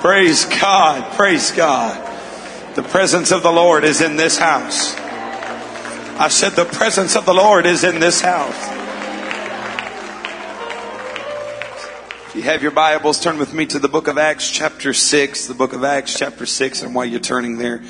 [0.00, 1.12] Praise God.
[1.14, 2.04] Praise God.
[2.76, 4.94] The presence of the Lord is in this house.
[4.96, 8.54] I said, The presence of the Lord is in this house.
[12.28, 15.46] If you have your Bibles, turn with me to the book of Acts, chapter 6.
[15.46, 16.82] The book of Acts, chapter 6.
[16.82, 17.82] And while you're turning there,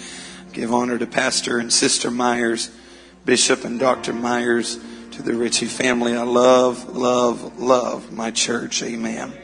[0.54, 2.70] give honor to Pastor and Sister Myers,
[3.26, 4.14] Bishop and Dr.
[4.14, 4.78] Myers,
[5.10, 6.16] to the Ritchie family.
[6.16, 8.82] I love, love, love my church.
[8.82, 9.34] Amen.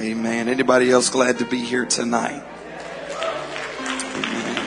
[0.00, 0.48] Amen.
[0.48, 2.42] Anybody else glad to be here tonight?
[3.80, 4.66] Amen.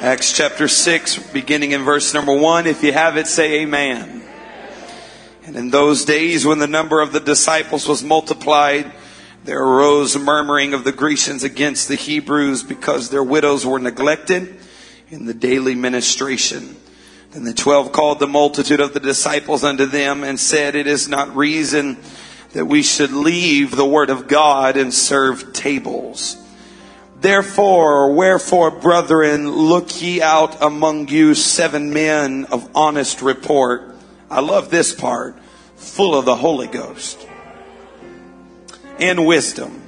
[0.00, 2.66] Acts chapter 6, beginning in verse number 1.
[2.66, 4.22] If you have it, say amen.
[5.44, 8.90] And in those days, when the number of the disciples was multiplied,
[9.44, 14.58] there arose murmuring of the Grecians against the Hebrews because their widows were neglected
[15.10, 16.76] in the daily ministration.
[17.32, 21.08] Then the twelve called the multitude of the disciples unto them and said, It is
[21.08, 21.98] not reason
[22.52, 26.36] that we should leave the word of God and serve tables.
[27.20, 33.94] Therefore, wherefore, brethren, look ye out among you seven men of honest report.
[34.30, 35.38] I love this part,
[35.76, 37.26] full of the Holy Ghost
[38.98, 39.82] and wisdom,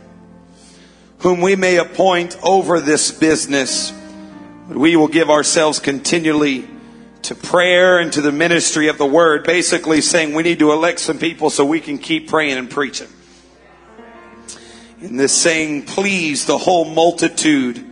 [1.21, 3.93] whom we may appoint over this business.
[4.69, 6.69] We will give ourselves continually
[7.23, 11.01] to prayer and to the ministry of the word, basically saying we need to elect
[11.01, 13.09] some people so we can keep praying and preaching.
[15.01, 17.85] And this saying pleased the whole multitude.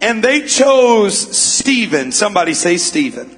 [0.00, 2.12] And they chose Stephen.
[2.12, 3.36] Somebody say Stephen.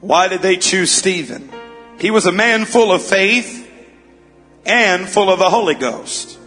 [0.00, 1.50] Why did they choose Stephen?
[1.98, 3.68] He was a man full of faith
[4.64, 6.38] and full of the Holy Ghost.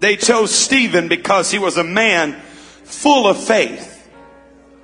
[0.00, 2.34] They chose Stephen because he was a man
[2.84, 3.93] full of faith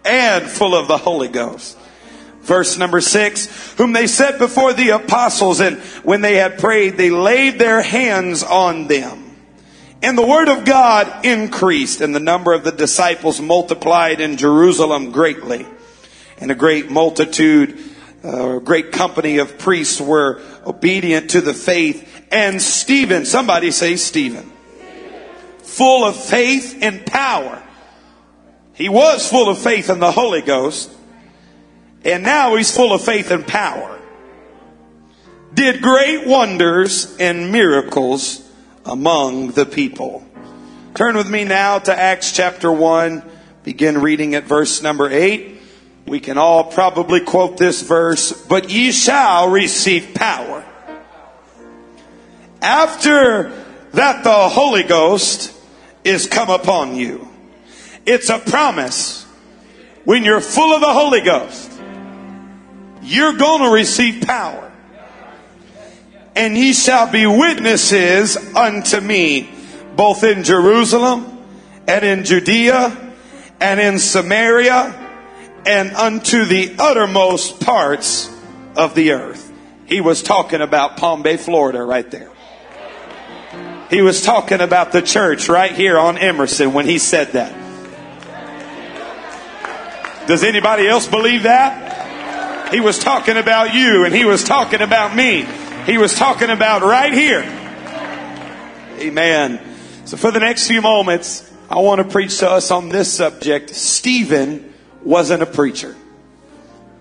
[0.04, 1.76] and full of the Holy Ghost.
[2.42, 7.10] Verse number six, whom they set before the apostles, and when they had prayed, they
[7.10, 9.36] laid their hands on them.
[10.02, 15.12] And the word of God increased, and the number of the disciples multiplied in Jerusalem
[15.12, 15.66] greatly.
[16.38, 17.78] And a great multitude,
[18.24, 22.08] uh, a great company of priests were obedient to the faith.
[22.30, 24.50] And Stephen, somebody say Stephen,
[25.58, 27.62] full of faith and power
[28.80, 30.90] he was full of faith in the Holy Ghost,
[32.02, 34.00] and now he's full of faith and power.
[35.52, 38.42] Did great wonders and miracles
[38.86, 40.24] among the people.
[40.94, 43.22] Turn with me now to Acts chapter 1.
[43.64, 45.58] Begin reading at verse number 8.
[46.06, 50.64] We can all probably quote this verse, but ye shall receive power.
[52.62, 53.52] After
[53.92, 55.52] that the Holy Ghost
[56.02, 57.29] is come upon you.
[58.06, 59.24] It's a promise.
[60.04, 61.70] When you're full of the Holy Ghost,
[63.02, 64.72] you're going to receive power.
[66.34, 69.50] And ye shall be witnesses unto me,
[69.96, 71.38] both in Jerusalem
[71.86, 73.14] and in Judea
[73.60, 74.96] and in Samaria
[75.66, 78.34] and unto the uttermost parts
[78.76, 79.52] of the earth.
[79.86, 82.30] He was talking about Palm Bay, Florida, right there.
[83.90, 87.52] He was talking about the church right here on Emerson when he said that.
[90.30, 92.72] Does anybody else believe that?
[92.72, 95.44] He was talking about you and he was talking about me.
[95.86, 97.40] He was talking about right here.
[99.00, 99.60] Amen.
[100.04, 103.70] So for the next few moments, I want to preach to us on this subject.
[103.70, 105.96] Stephen wasn't a preacher.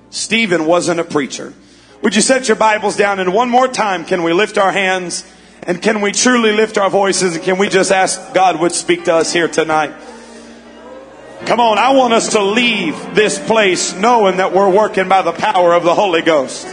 [0.10, 1.54] Stephen wasn't a preacher.
[2.02, 5.24] Would you set your Bibles down and one more time can we lift our hands
[5.62, 9.06] and can we truly lift our voices and can we just ask God would speak
[9.06, 9.94] to us here tonight?
[11.46, 15.32] Come on, I want us to leave this place knowing that we're working by the
[15.32, 16.68] power of the Holy Ghost.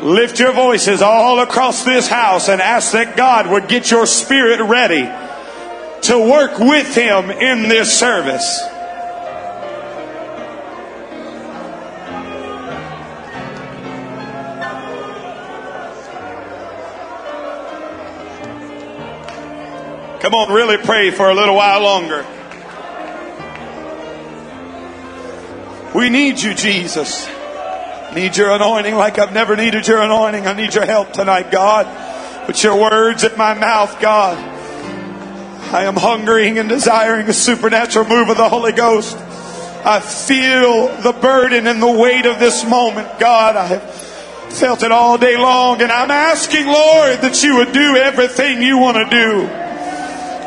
[0.00, 4.60] Lift your voices all across this house and ask that God would get your spirit
[4.60, 5.08] ready
[6.02, 8.60] to work with Him in this service.
[20.20, 22.26] Come on, really pray for a little while longer.
[25.94, 27.28] We need you, Jesus.
[28.14, 30.46] Need your anointing like I've never needed your anointing.
[30.46, 31.86] I need your help tonight, God.
[32.46, 34.36] Put your words at my mouth, God.
[35.72, 39.16] I am hungering and desiring a supernatural move of the Holy Ghost.
[39.84, 43.54] I feel the burden and the weight of this moment, God.
[43.54, 43.94] I have
[44.52, 48.78] felt it all day long, and I'm asking, Lord, that you would do everything you
[48.78, 49.63] want to do.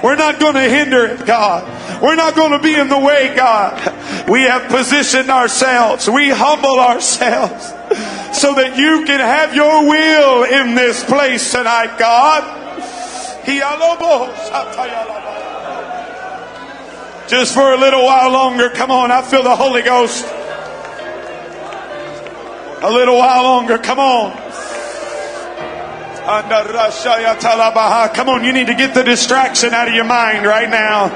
[0.04, 2.02] We're not going to hinder it, God.
[2.02, 4.30] We're not going to be in the way, God.
[4.30, 6.08] We have positioned ourselves.
[6.10, 7.74] We humble ourselves
[8.38, 12.44] so that you can have your will in this place tonight, God.
[17.28, 18.70] Just for a little while longer.
[18.70, 20.26] Come on, I feel the Holy Ghost.
[22.84, 23.78] A little while longer.
[23.78, 24.32] Come on.
[28.14, 31.08] Come on, you need to get the distraction out of your mind right now.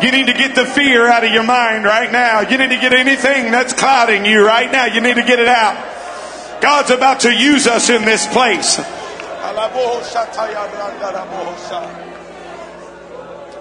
[0.00, 2.42] You need to get the fear out of your mind right now.
[2.42, 4.86] You need to get anything that's clouding you right now.
[4.86, 6.62] You need to get it out.
[6.62, 8.76] God's about to use us in this place.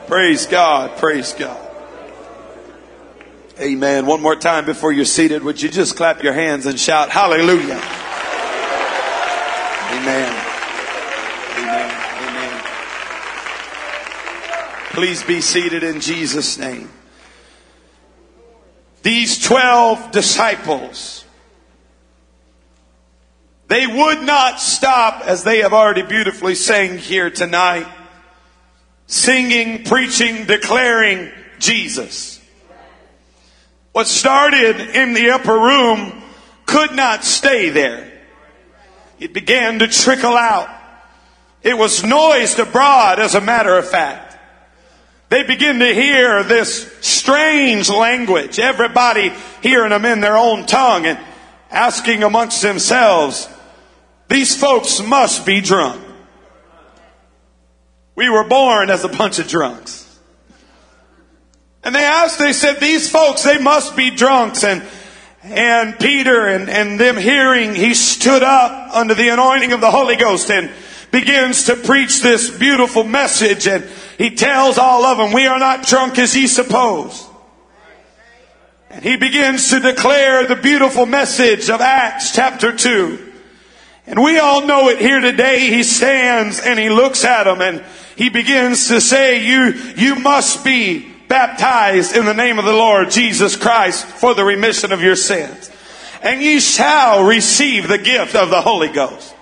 [0.08, 0.98] Praise God.
[0.98, 1.66] Praise God.
[3.60, 4.06] Amen.
[4.06, 7.82] One more time before you're seated, would you just clap your hands and shout hallelujah?
[9.92, 10.39] Amen.
[14.92, 16.90] Please be seated in Jesus' name.
[19.04, 21.26] These 12 disciples,
[23.68, 27.88] they would not stop as they have already beautifully sang here tonight,
[29.08, 32.42] singing, preaching, declaring Jesus.
[33.92, 36.22] What started in the upper room
[36.66, 38.12] could not stay there.
[39.20, 40.70] It began to trickle out.
[41.62, 44.29] It was noised abroad, as a matter of fact.
[45.30, 48.60] They begin to hear this strange language.
[48.60, 49.32] Everybody
[49.62, 51.20] hearing them in their own tongue and
[51.70, 53.48] asking amongst themselves,
[54.28, 56.04] these folks must be drunk.
[58.16, 60.06] We were born as a bunch of drunks.
[61.84, 64.64] And they asked, they said, these folks, they must be drunks.
[64.64, 64.84] And,
[65.44, 70.16] and Peter and, and them hearing, he stood up under the anointing of the Holy
[70.16, 70.70] Ghost and
[71.12, 73.68] begins to preach this beautiful message.
[73.68, 73.88] And
[74.20, 77.26] he tells all of them, we are not drunk as ye suppose.
[78.90, 83.32] And he begins to declare the beautiful message of Acts chapter 2.
[84.08, 85.70] And we all know it here today.
[85.70, 87.82] He stands and he looks at them and
[88.18, 93.12] he begins to say, you, you must be baptized in the name of the Lord
[93.12, 95.72] Jesus Christ for the remission of your sins.
[96.22, 99.34] And ye shall receive the gift of the Holy Ghost.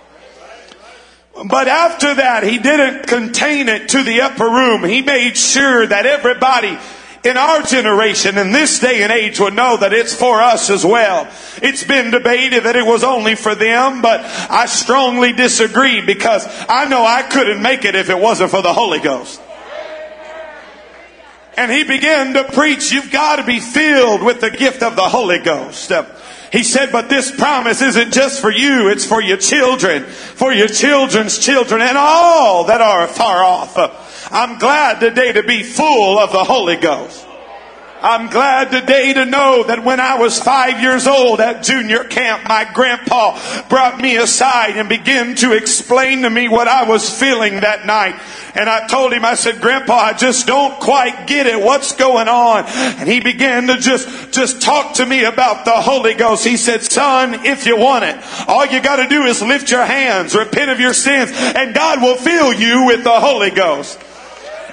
[1.46, 4.84] But after that, he didn't contain it to the upper room.
[4.84, 6.78] He made sure that everybody
[7.24, 10.86] in our generation in this day and age would know that it's for us as
[10.86, 11.28] well.
[11.62, 16.88] It's been debated that it was only for them, but I strongly disagree because I
[16.88, 19.42] know I couldn't make it if it wasn't for the Holy Ghost.
[21.58, 25.02] And he began to preach, you've got to be filled with the gift of the
[25.02, 25.92] Holy Ghost.
[26.52, 30.70] He said, but this promise isn't just for you, it's for your children, for your
[30.70, 33.78] children's children, and all that are far off.
[34.32, 37.27] I'm glad today to be full of the Holy Ghost.
[38.02, 42.48] I'm glad today to know that when I was five years old at junior camp,
[42.48, 43.40] my grandpa
[43.70, 48.20] brought me aside and began to explain to me what I was feeling that night.
[48.54, 51.60] And I told him, I said, Grandpa, I just don't quite get it.
[51.60, 52.66] What's going on?
[52.66, 56.46] And he began to just, just talk to me about the Holy Ghost.
[56.46, 58.18] He said, son, if you want it,
[58.48, 62.02] all you got to do is lift your hands, repent of your sins, and God
[62.02, 64.00] will fill you with the Holy Ghost.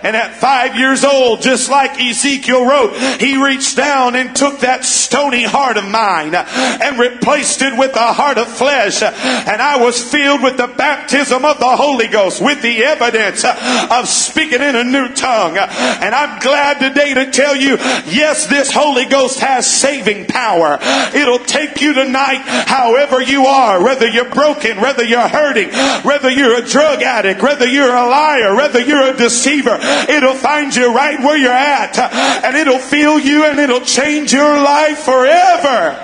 [0.04, 4.84] And at five years old, just like Ezekiel wrote, he reached down and took that
[4.84, 9.02] stony heart of mine and replaced it with a heart of flesh.
[9.02, 14.06] And I was filled with the baptism of the Holy Ghost, with the evidence of
[14.08, 15.56] speaking in a new tongue.
[15.56, 17.76] And I'm glad today to tell you,
[18.06, 20.78] yes, this Holy Ghost has saving power.
[21.14, 25.70] It'll take you tonight, however you are, whether you're broken, whether you're hurting,
[26.04, 29.78] whether you're a drug addict, whether you're a liar, whether you're a deceiver.
[30.08, 31.98] It'll find you right where you're at
[32.44, 36.00] and it'll fill you and it'll change your life forever.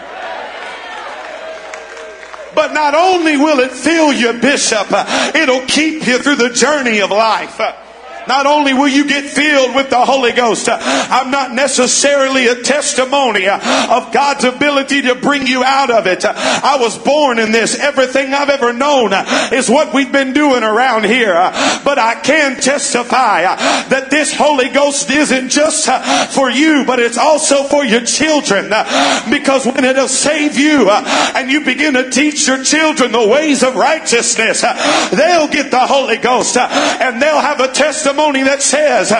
[2.54, 4.88] But not only will it fill you, Bishop,
[5.34, 7.60] it'll keep you through the journey of life.
[8.28, 12.62] Not only will you get filled with the Holy Ghost, uh, I'm not necessarily a
[12.62, 16.24] testimony uh, of God's ability to bring you out of it.
[16.24, 17.78] Uh, I was born in this.
[17.78, 19.12] Everything I've ever known
[19.52, 21.34] is what we've been doing around here.
[21.84, 25.88] But I can testify that this Holy Ghost isn't just
[26.34, 28.68] for you, but it's also for your children.
[29.30, 33.76] Because when it'll save you and you begin to teach your children the ways of
[33.76, 34.62] righteousness,
[35.10, 39.10] they'll get the Holy Ghost and they'll have a testimony testimony that says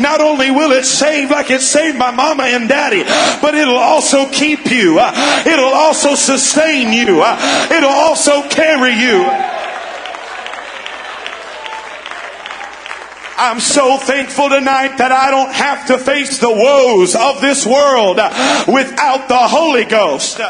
[0.00, 3.04] not only will it save like it saved my mama and daddy,
[3.40, 4.98] but it'll also keep you.
[4.98, 7.22] It'll also sustain you.
[7.22, 9.24] It'll also carry you.
[13.42, 18.16] I'm so thankful tonight that I don't have to face the woes of this world
[18.68, 20.40] without the Holy Ghost.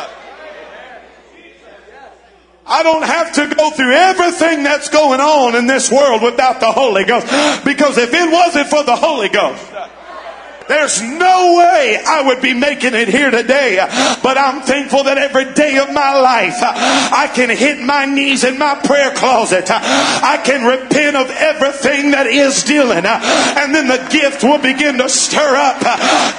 [2.70, 6.70] I don't have to go through everything that's going on in this world without the
[6.70, 7.26] Holy Ghost.
[7.64, 9.69] Because if it wasn't for the Holy Ghost,
[10.70, 13.82] there's no way I would be making it here today.
[14.22, 18.56] But I'm thankful that every day of my life I can hit my knees in
[18.56, 19.66] my prayer closet.
[19.66, 23.02] I can repent of everything that is dealing.
[23.02, 25.82] And then the gift will begin to stir up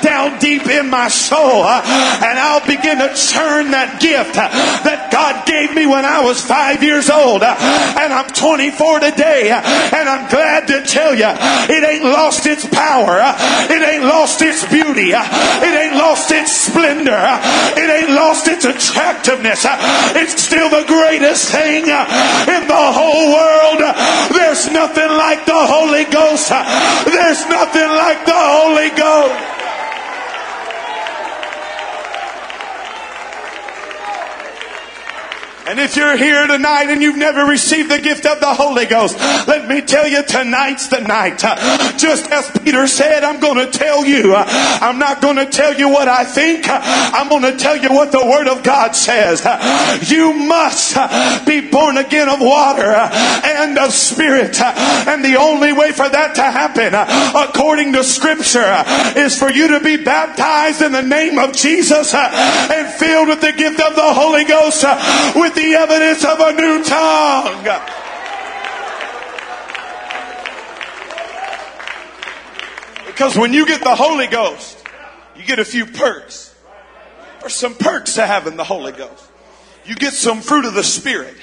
[0.02, 1.68] down deep in my soul.
[1.68, 6.82] And I'll begin to churn that gift that God gave me when I was five
[6.82, 7.44] years old.
[7.44, 9.52] And I'm 24 today.
[9.52, 13.20] And I'm glad to tell you, it ain't lost its power.
[13.68, 15.10] It ain't lost lost its beauty.
[15.18, 17.18] It ain't lost its splendor.
[17.74, 19.66] It ain't lost its attractiveness.
[20.14, 23.82] It's still the greatest thing in the whole world.
[24.30, 26.54] There's nothing like the Holy Ghost.
[27.10, 29.71] There's nothing like the Holy Ghost.
[35.68, 39.18] And if you're here tonight and you've never received the gift of the Holy Ghost,
[39.48, 41.44] let me tell you tonight's the night.
[41.44, 44.36] Uh, just as Peter said, I'm going to tell you.
[44.36, 46.68] Uh, I'm not going to tell you what I think.
[46.68, 49.46] Uh, I'm going to tell you what the Word of God says.
[50.10, 50.96] You must
[51.46, 54.60] be born again of water and of Spirit.
[54.60, 56.94] And the only way for that to happen,
[57.50, 58.84] according to Scripture,
[59.16, 63.54] is for you to be baptized in the name of Jesus and filled with the
[63.54, 64.84] gift of the Holy Ghost
[65.36, 67.64] with the evidence of a new tongue.
[73.06, 74.84] Because when you get the Holy Ghost,
[75.36, 76.56] you get a few perks.
[77.40, 79.26] There's some perks to having the Holy Ghost.
[79.86, 81.36] You get some fruit of the Spirit.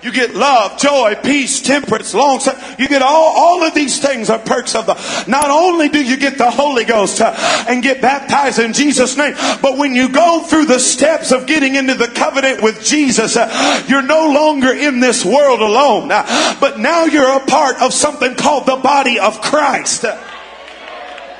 [0.00, 2.40] You get love, joy, peace, temperance, long
[2.78, 4.94] You get all, all of these things are perks of the.
[5.26, 7.34] Not only do you get the Holy Ghost uh,
[7.68, 11.74] and get baptized in Jesus' name, but when you go through the steps of getting
[11.74, 16.12] into the covenant with Jesus, uh, you're no longer in this world alone.
[16.12, 20.04] Uh, but now you're a part of something called the body of Christ.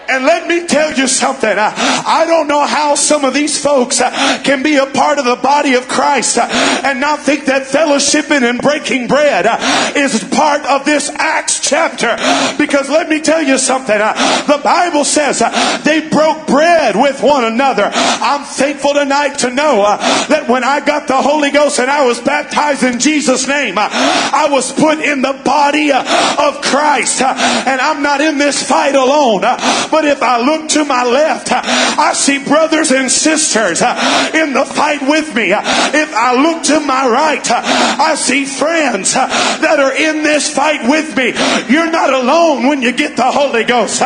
[0.08, 1.50] And let me tell you something.
[1.50, 5.26] Uh, I don't know how some of these folks uh, can be a part of
[5.26, 6.48] the body of Christ uh,
[6.82, 9.58] and not think that fellowshipping and breaking bread uh,
[9.94, 12.16] is part of this Acts chapter.
[12.56, 14.00] Because let me tell you something.
[14.00, 14.14] Uh,
[14.46, 17.90] the Bible says uh, they broke bread with one another.
[17.92, 19.82] I'm thankful tonight to know
[20.28, 24.48] that when I got the Holy Ghost and I was baptized in Jesus' name, I
[24.50, 27.20] was put in the body of Christ.
[27.20, 29.42] And I'm not in this fight alone.
[29.42, 34.52] But but if I look to my left, I see brothers and sisters uh, in
[34.52, 35.50] the fight with me.
[35.50, 35.60] Uh,
[35.92, 40.88] if I look to my right, uh, I see friends that are in this fight
[40.88, 41.34] with me.
[41.66, 43.98] You're not alone when you get the Holy Ghost.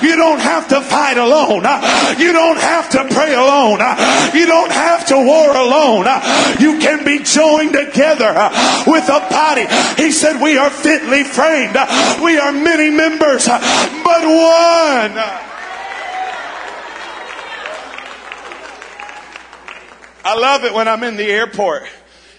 [0.00, 1.68] You don't have to fight alone.
[2.16, 3.84] You don't have to pray alone.
[4.32, 6.08] You don't have to war alone.
[6.56, 8.32] You can be joined together
[8.86, 9.68] with a body.
[10.00, 11.76] He said, We are fitly framed.
[12.24, 15.33] We are many members, but one.
[20.24, 21.82] I love it when I'm in the airport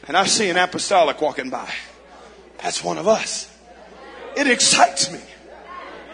[0.08, 1.72] and I see an apostolic walking by.
[2.58, 3.52] That's one of us.
[4.36, 5.20] It excites me.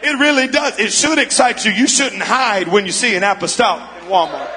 [0.04, 0.80] It really does.
[0.80, 1.72] It should excite you.
[1.72, 4.52] You shouldn't hide when you see an apostolic in Walmart.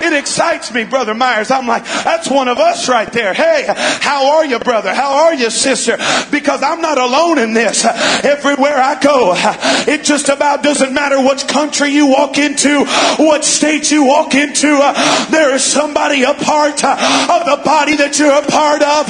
[0.00, 1.50] It excites me, Brother Myers.
[1.50, 3.34] I'm like, that's one of us right there.
[3.34, 4.94] Hey, how are you, brother?
[4.94, 5.96] How are you, sister?
[6.30, 7.84] Because I'm not alone in this.
[7.84, 9.34] Everywhere I go,
[9.90, 12.84] it just about doesn't matter which country you walk into,
[13.18, 14.78] what state you walk into.
[15.30, 19.06] There is somebody a part of the body that you're a part of.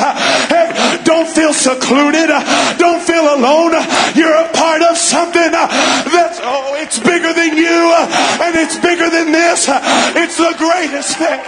[0.49, 2.31] Hey, don't feel secluded.
[2.78, 3.73] Don't feel alone.
[4.14, 7.95] You're a part of something that's, oh, it's bigger than you
[8.43, 9.66] and it's bigger than this.
[10.16, 11.40] It's the greatest thing.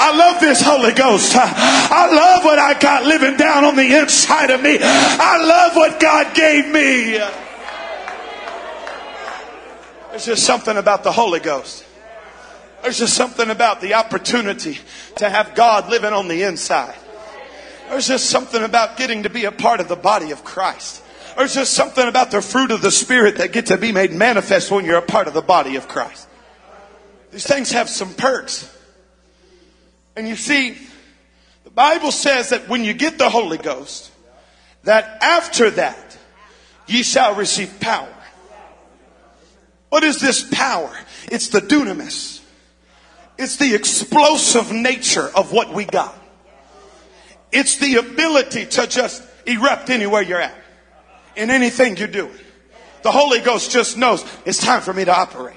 [0.00, 1.34] I love this Holy Ghost.
[1.34, 4.78] I love what I got living down on the inside of me.
[4.80, 7.18] I love what God gave me.
[10.10, 11.84] There's just something about the Holy Ghost.
[12.82, 14.78] There's just something about the opportunity
[15.16, 16.94] to have God living on the inside.
[17.90, 21.02] There's just something about getting to be a part of the body of Christ.
[21.36, 24.70] There's just something about the fruit of the Spirit that get to be made manifest
[24.70, 26.27] when you're a part of the body of Christ.
[27.30, 28.74] These things have some perks.
[30.16, 30.76] And you see,
[31.64, 34.10] the Bible says that when you get the Holy Ghost,
[34.84, 36.16] that after that,
[36.86, 38.12] ye shall receive power.
[39.90, 40.94] What is this power?
[41.30, 42.42] It's the dunamis.
[43.38, 46.18] It's the explosive nature of what we got.
[47.52, 50.54] It's the ability to just erupt anywhere you're at,
[51.36, 52.36] in anything you're doing.
[53.02, 55.56] The Holy Ghost just knows it's time for me to operate.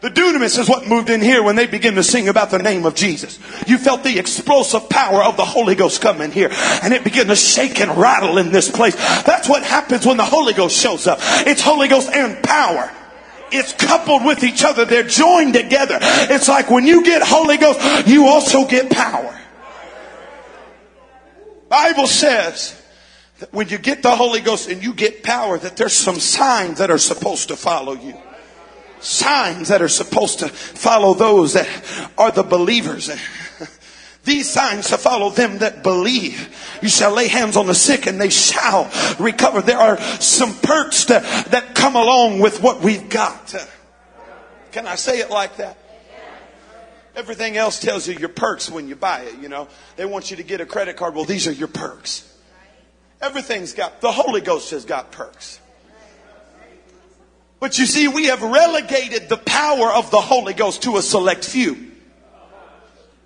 [0.00, 2.86] The dunamis is what moved in here when they begin to sing about the name
[2.86, 3.38] of Jesus.
[3.66, 7.26] You felt the explosive power of the Holy Ghost come in here and it began
[7.26, 8.94] to shake and rattle in this place.
[9.24, 11.18] That's what happens when the Holy Ghost shows up.
[11.20, 12.92] It's Holy Ghost and power.
[13.50, 14.84] It's coupled with each other.
[14.84, 15.98] They're joined together.
[16.00, 19.36] It's like when you get Holy Ghost, you also get power.
[21.68, 22.80] Bible says
[23.40, 26.78] that when you get the Holy Ghost and you get power, that there's some signs
[26.78, 28.14] that are supposed to follow you
[29.00, 31.68] signs that are supposed to follow those that
[32.16, 33.10] are the believers.
[34.24, 36.54] These signs to follow them that believe.
[36.82, 39.62] You shall lay hands on the sick and they shall recover.
[39.62, 43.54] There are some perks that, that come along with what we've got.
[44.72, 45.78] Can I say it like that?
[47.16, 49.66] Everything else tells you your perks when you buy it, you know.
[49.96, 51.14] They want you to get a credit card.
[51.14, 52.30] Well, these are your perks.
[53.20, 55.58] Everything's got, the Holy Ghost has got perks.
[57.60, 61.44] But you see, we have relegated the power of the Holy Ghost to a select
[61.44, 61.88] few.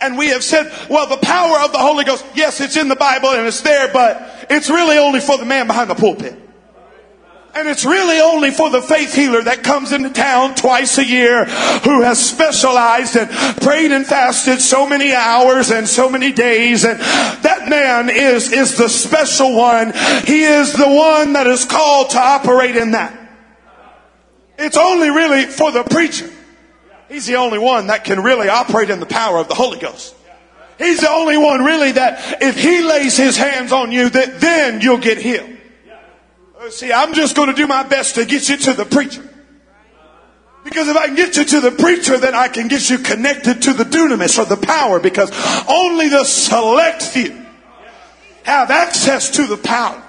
[0.00, 2.96] And we have said, well, the power of the Holy Ghost, yes, it's in the
[2.96, 6.36] Bible and it's there, but it's really only for the man behind the pulpit.
[7.54, 11.44] And it's really only for the faith healer that comes into town twice a year
[11.44, 16.84] who has specialized and prayed and fasted so many hours and so many days.
[16.84, 19.92] And that man is, is the special one.
[20.24, 23.21] He is the one that is called to operate in that.
[24.62, 26.30] It's only really for the preacher.
[27.08, 30.14] He's the only one that can really operate in the power of the Holy Ghost.
[30.78, 34.80] He's the only one really that if he lays his hands on you, that then
[34.80, 35.50] you'll get healed.
[36.58, 39.28] Uh, see, I'm just going to do my best to get you to the preacher.
[40.62, 43.62] Because if I can get you to the preacher, then I can get you connected
[43.62, 45.30] to the dunamis or the power because
[45.68, 47.36] only the select few
[48.44, 50.00] have access to the power.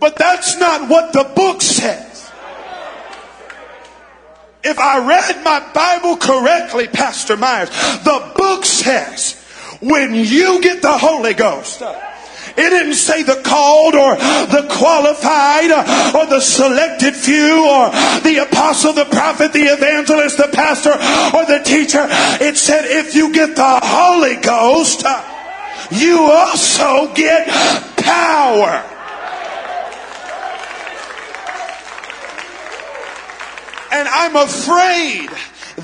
[0.00, 2.11] But that's not what the book says
[4.64, 7.70] if I read my Bible correctly, Pastor Myers,
[8.04, 9.42] the book says
[9.80, 16.18] when you get the Holy Ghost, it didn't say the called or the qualified uh,
[16.18, 17.90] or the selected few or
[18.20, 22.06] the apostle, the prophet, the evangelist, the pastor, or the teacher.
[22.44, 25.22] It said if you get the Holy Ghost, uh,
[25.90, 27.48] you also get
[27.96, 28.91] power.
[33.92, 35.28] And I'm afraid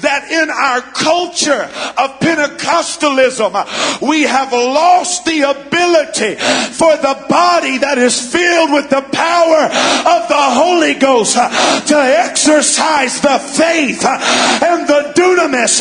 [0.01, 1.65] that in our culture
[1.97, 6.37] of Pentecostalism, we have lost the ability
[6.73, 13.21] for the body that is filled with the power of the Holy Ghost to exercise
[13.21, 15.81] the faith and the dunamis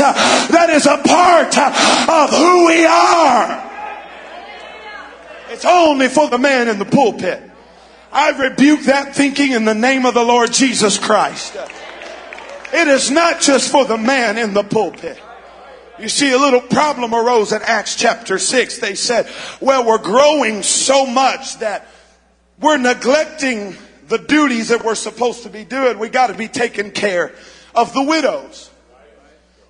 [0.50, 3.63] that is a part of who we are.
[5.50, 7.42] It's only for the man in the pulpit.
[8.12, 11.56] I rebuke that thinking in the name of the Lord Jesus Christ.
[12.73, 15.19] It is not just for the man in the pulpit.
[15.99, 18.80] You see, a little problem arose in Acts chapter 6.
[18.80, 19.27] They said,
[19.60, 21.88] well, we're growing so much that
[22.60, 23.75] we're neglecting
[24.08, 25.97] the duties that we're supposed to be doing.
[25.97, 27.34] We got to be taking care
[27.73, 28.69] of the widows.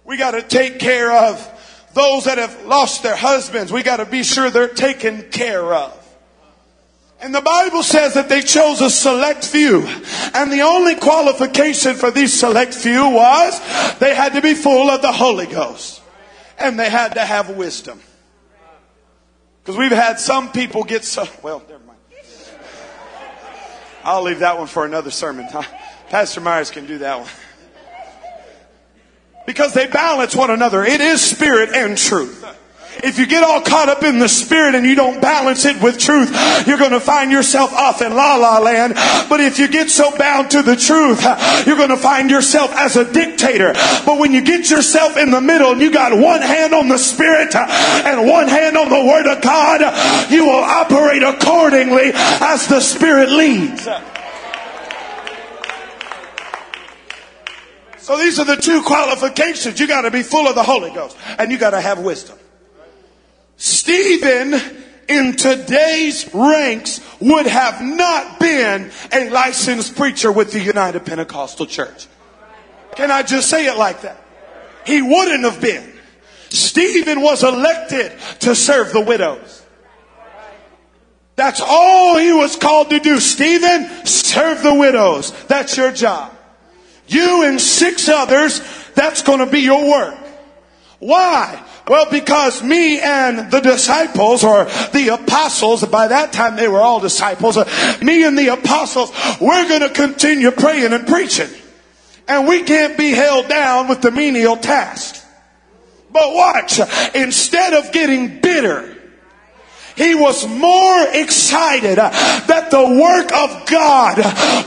[0.04, 3.72] We got to take care of those that have lost their husbands.
[3.72, 6.07] We got to be sure they're taken care of.
[7.20, 9.84] And the Bible says that they chose a select few.
[10.36, 13.60] And the only qualification for these select few was
[13.98, 16.02] they had to be full of the Holy Ghost.
[16.60, 18.02] And they had to have wisdom.
[19.64, 22.00] Because we've had some people get so, well, never mind.
[24.04, 25.48] I'll leave that one for another sermon.
[26.10, 27.30] Pastor Myers can do that one.
[29.46, 30.84] Because they balance one another.
[30.86, 32.46] It is spirit and truth.
[33.04, 35.98] If you get all caught up in the spirit and you don't balance it with
[35.98, 36.30] truth,
[36.68, 38.94] you're going to find yourself off in la la land.
[39.30, 41.24] But if you get so bound to the truth,
[41.66, 43.74] you're going to find yourself as a dictator.
[44.06, 46.98] But when you get yourself in the middle and you got one hand on the
[46.98, 49.82] spirit and one hand on the word of God,
[50.32, 53.88] you will operate accordingly as the spirit leads.
[58.00, 59.82] So these are the two qualifications.
[59.82, 62.38] You got to be full of the Holy Ghost and you got to have wisdom.
[63.58, 64.54] Stephen
[65.08, 72.08] in today's ranks would have not been a licensed preacher with the United Pentecostal Church.
[72.96, 74.22] Can I just say it like that?
[74.86, 75.94] He wouldn't have been.
[76.50, 79.66] Stephen was elected to serve the widows.
[81.36, 83.20] That's all he was called to do.
[83.20, 85.32] Stephen, serve the widows.
[85.46, 86.34] That's your job.
[87.08, 88.62] You and six others,
[88.96, 90.18] that's going to be your work.
[91.00, 91.64] Why?
[91.88, 97.00] Well, because me and the disciples or the apostles, by that time they were all
[97.00, 101.50] disciples, uh, me and the apostles, we're going to continue praying and preaching.
[102.28, 105.24] And we can't be held down with the menial task.
[106.12, 106.80] But watch,
[107.16, 108.98] instead of getting bitter,
[109.96, 114.18] he was more excited that the work of God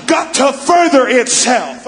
[0.06, 1.87] got to further itself.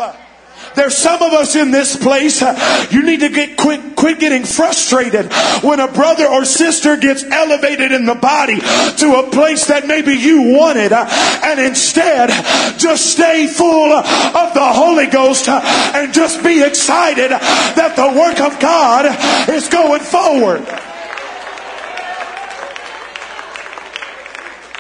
[0.75, 2.43] There's some of us in this place.
[2.43, 5.33] Uh, you need to get quit, quit getting frustrated
[5.63, 10.15] when a brother or sister gets elevated in the body to a place that maybe
[10.15, 11.07] you wanted, uh,
[11.45, 12.31] and instead
[12.79, 15.61] just stay full of the Holy Ghost uh,
[15.95, 19.07] and just be excited that the work of God
[19.49, 20.92] is going forward.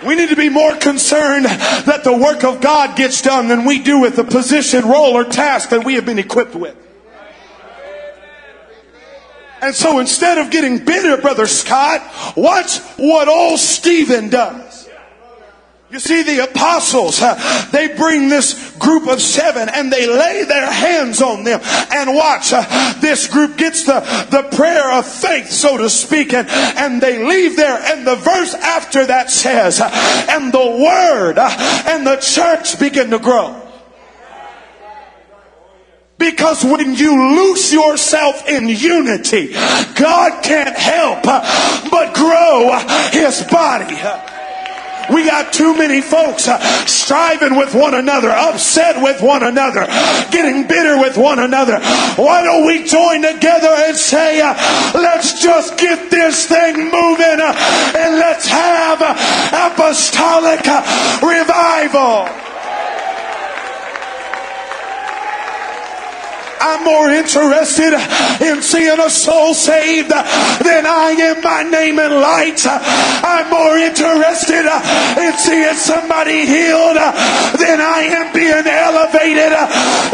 [0.07, 3.79] We need to be more concerned that the work of God gets done than we
[3.81, 6.77] do with the position, role, or task that we have been equipped with.
[9.61, 12.03] And so instead of getting bitter, Brother Scott,
[12.37, 14.72] watch what old Stephen does.
[15.93, 20.73] You see, the apostles, uh, they bring this group of seven and they lay their
[20.73, 21.61] hands on them.
[21.93, 24.01] And watch, uh, this group gets the,
[24.31, 27.79] the prayer of faith, so to speak, and, and they leave there.
[27.79, 29.91] And the verse after that says, uh,
[30.31, 33.61] and the word and the church begin to grow.
[36.17, 42.79] Because when you lose yourself in unity, God can't help but grow
[43.11, 44.32] his body.
[45.12, 49.87] We got too many folks uh, striving with one another, upset with one another,
[50.31, 51.79] getting bitter with one another.
[52.16, 54.55] Why don't we join together and say, uh,
[54.94, 57.55] let's just get this thing moving uh,
[57.96, 59.01] and let's have
[59.72, 62.52] apostolic uh, revival.
[66.62, 67.92] I'm more interested
[68.40, 72.66] in seeing a soul saved than I am my name and lights.
[72.70, 76.96] I'm more interested in seeing somebody healed
[77.59, 79.51] than I am being elevated.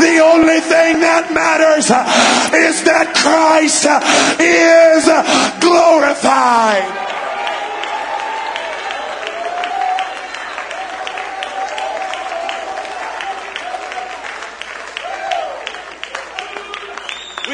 [0.00, 1.92] The only thing that matters
[2.56, 3.84] is that Christ
[4.40, 5.04] is
[5.60, 7.17] glorified.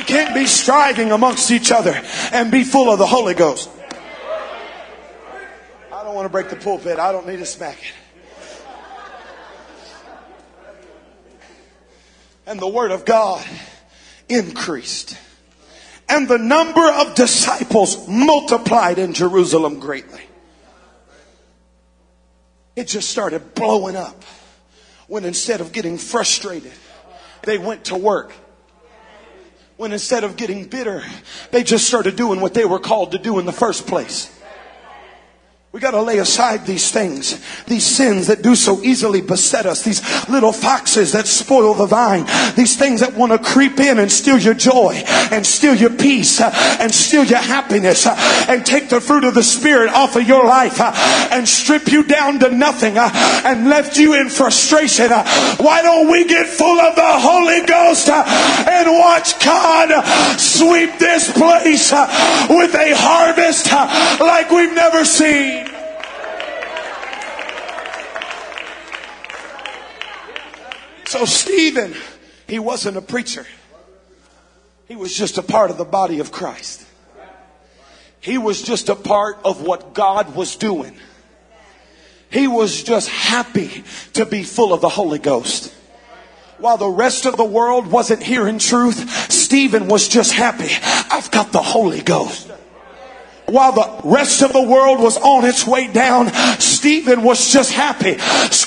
[0.07, 2.01] Can't be striving amongst each other
[2.33, 3.71] and be full of the Holy Ghost.
[5.93, 6.99] I don't want to break the pulpit.
[6.99, 7.93] I don't need to smack it.
[12.47, 13.45] And the word of God
[14.29, 15.17] increased.
[16.09, 20.21] And the number of disciples multiplied in Jerusalem greatly.
[22.77, 24.23] It just started blowing up
[25.07, 26.73] when instead of getting frustrated,
[27.43, 28.33] they went to work
[29.77, 31.03] when instead of getting bitter,
[31.51, 34.31] they just started doing what they were called to do in the first place.
[35.75, 39.83] We got to lay aside these things, these sins that do so easily beset us,
[39.83, 44.13] these little foxes that spoil the vine, these things that want to creep in and
[44.13, 49.25] steal your joy and steal your peace and steal your happiness and take the fruit
[49.25, 53.99] of the Spirit off of your life and strip you down to nothing and left
[53.99, 55.11] you in frustration.
[55.11, 61.91] Why don't we get full of the Holy Ghost and watch God sweep this place
[61.91, 63.73] with a harvest
[64.21, 65.64] like we've never seen?
[71.15, 71.95] So Stephen,
[72.49, 73.47] he wasn't a preacher.
[74.89, 76.85] He was just a part of the body of Christ.
[78.19, 80.97] He was just a part of what God was doing.
[82.31, 85.73] He was just happy to be full of the Holy Ghost.
[86.59, 90.73] While the rest of the world wasn't hearing truth, Stephen was just happy.
[91.13, 92.51] I've got the Holy Ghost
[93.47, 98.17] while the rest of the world was on its way down, Stephen was just happy.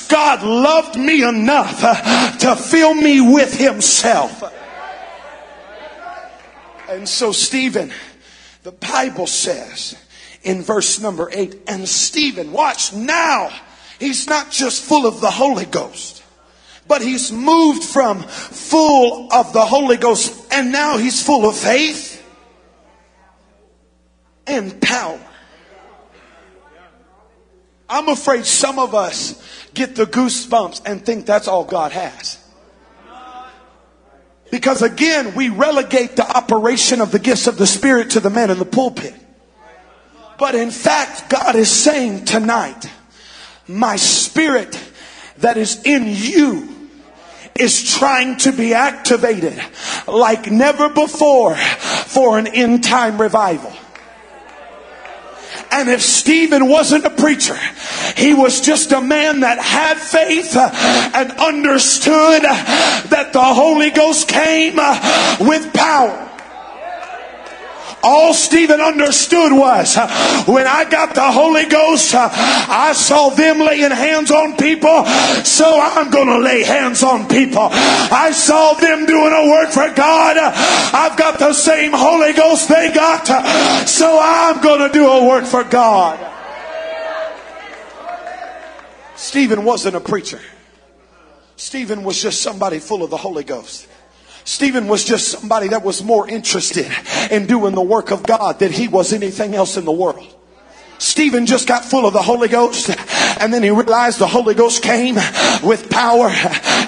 [0.08, 4.42] God loved me enough uh, to fill me with himself.
[6.88, 7.92] And so, Stephen,
[8.62, 9.96] the Bible says
[10.42, 13.50] in verse number eight, and Stephen, watch now,
[13.98, 16.22] he's not just full of the Holy Ghost,
[16.86, 22.17] but he's moved from full of the Holy Ghost and now he's full of faith
[24.48, 25.20] and power.
[27.88, 32.38] I'm afraid some of us get the goosebumps and think that's all God has.
[34.50, 38.50] Because again, we relegate the operation of the gifts of the Spirit to the man
[38.50, 39.14] in the pulpit.
[40.38, 42.90] But in fact, God is saying tonight,
[43.66, 44.80] my spirit
[45.38, 46.68] that is in you
[47.54, 49.60] is trying to be activated
[50.06, 53.72] like never before for an end time revival.
[55.70, 57.58] And if Stephen wasn't a preacher,
[58.16, 60.70] he was just a man that had faith uh,
[61.14, 66.24] and understood that the Holy Ghost came uh, with power.
[68.08, 70.08] All Stephen understood was uh,
[70.46, 75.04] when I got the Holy Ghost, uh, I saw them laying hands on people,
[75.44, 77.68] so I'm going to lay hands on people.
[77.70, 80.38] I saw them doing a work for God.
[80.38, 85.28] I've got the same Holy Ghost they got, uh, so I'm going to do a
[85.28, 86.18] work for God.
[89.16, 90.40] Stephen wasn't a preacher.
[91.56, 93.86] Stephen was just somebody full of the Holy Ghost.
[94.48, 96.90] Stephen was just somebody that was more interested
[97.30, 100.26] in doing the work of God than he was anything else in the world.
[100.96, 102.88] Stephen just got full of the Holy Ghost
[103.38, 105.16] and then he realized the Holy Ghost came
[105.62, 106.30] with power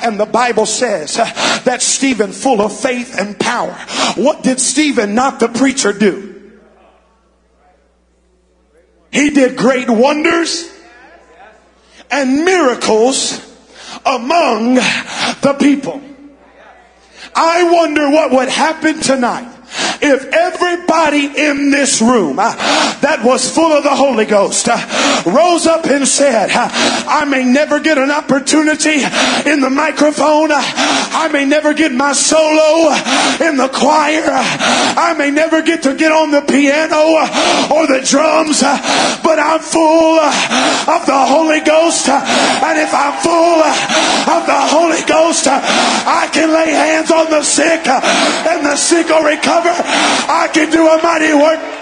[0.03, 3.75] and the Bible says that Stephen full of faith and power.
[4.17, 6.61] What did Stephen, not the preacher, do?
[9.13, 10.73] He did great wonders
[12.11, 13.39] and miracles
[14.07, 16.01] among the people.
[17.35, 19.49] I wonder what would happen tonight
[20.03, 22.55] if everybody in this room uh,
[23.01, 24.81] that was full of the Holy Ghost uh,
[25.27, 26.69] rose up and said, uh,
[27.07, 29.05] I may never get an opportunity
[29.45, 34.45] in the microphone, uh, I may never get my solo uh, in the choir, uh,
[34.97, 37.21] I may never get to get on the piano
[37.69, 38.63] or the drums,
[39.23, 45.47] but I'm full of the Holy Ghost, and if I'm full of the Holy Ghost,
[45.47, 50.87] I can lay hands on the sick, and the sick will recover I can do
[50.87, 51.80] a mighty work.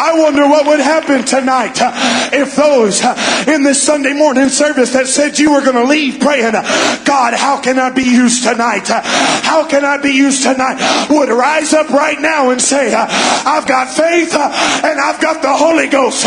[0.00, 1.92] I wonder what would happen tonight uh,
[2.32, 6.20] if those uh, in this Sunday morning service that said you were going to leave
[6.20, 6.64] praying, uh,
[7.04, 8.88] God, how can I be used tonight?
[8.88, 9.02] Uh,
[9.44, 10.80] how can I be used tonight?
[11.10, 14.48] Would rise up right now and say, uh, I've got faith uh,
[14.88, 16.24] and I've got the Holy Ghost.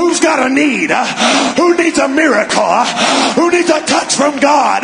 [0.00, 0.88] Who's got a need?
[1.60, 2.84] Who needs a miracle?
[3.36, 4.80] Who needs a touch from God?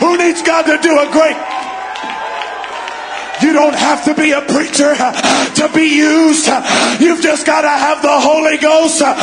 [0.00, 1.38] Who needs God to do a great
[3.42, 6.48] you don't have to be a preacher uh, to be used.
[6.48, 6.62] Uh,
[7.00, 9.14] you've just got to have the Holy Ghost uh,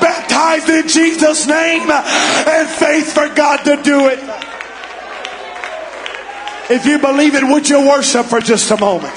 [0.00, 4.18] baptized in Jesus' name and faith for God to do it.
[6.70, 9.14] If you believe it, would you worship for just a moment?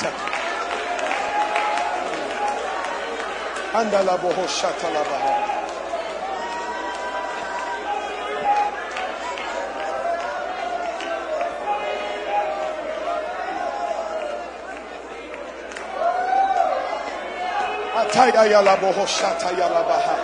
[18.15, 20.15] Yala boho shata yala baha.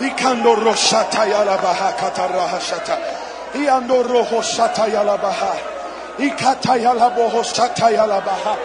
[0.00, 2.98] Ikando roshata yala baha kataraha shata.
[3.54, 5.56] Iando roho shata yala baha.
[6.18, 8.56] Ikata yala boho shata yala baha.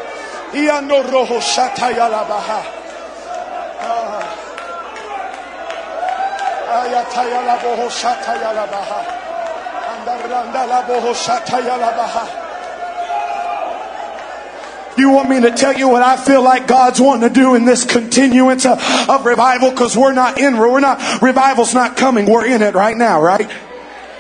[0.54, 2.64] Iando roho shata yala baha.
[6.70, 7.32] Ayata ah.
[7.32, 9.02] yala boho shata yala baha.
[9.94, 12.49] Andaranda shata yala baha.
[15.00, 17.64] You want me to tell you what I feel like God's wanting to do in
[17.64, 19.72] this continuance of, of revival?
[19.72, 22.26] Because we're not in, we're not, revival's not coming.
[22.30, 23.50] We're in it right now, right?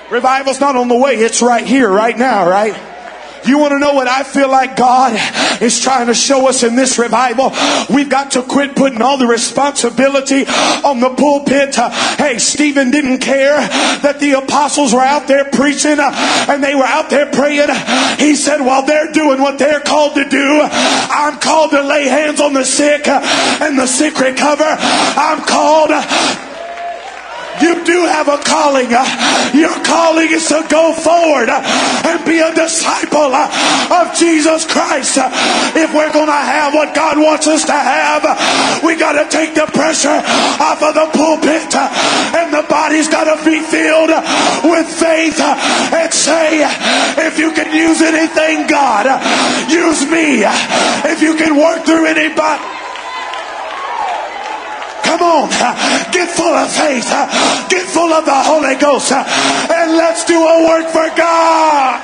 [0.10, 1.15] Revival's not on the way.
[1.15, 2.88] It's right here, right now, right?
[3.45, 5.13] You want to know what I feel like God
[5.62, 7.52] is trying to show us in this revival?
[7.93, 11.75] We've got to quit putting all the responsibility on the pulpit.
[12.17, 16.12] hey, Stephen didn't care that the apostles were out there preaching uh,
[16.49, 17.69] and they were out there praying.
[18.17, 22.39] He said, while they're doing what they're called to do, I'm called to lay hands
[22.39, 23.21] on the sick uh,
[23.62, 24.65] and the sick recover.
[24.65, 25.91] I'm called
[27.62, 28.89] you do have a calling.
[29.54, 35.17] Your calling is to go forward and be a disciple of Jesus Christ.
[35.76, 38.24] If we're going to have what God wants us to have,
[38.84, 40.22] we got to take the pressure
[40.60, 44.12] off of the pulpit and the body's got to be filled
[44.63, 46.63] with faith and say,
[47.26, 49.06] if you can use anything, God,
[49.69, 50.43] use me.
[51.12, 52.79] If you can work through anybody.
[55.10, 59.26] Come on, uh, get full of faith, uh, get full of the Holy Ghost, uh,
[59.74, 62.00] and let's do a work for God.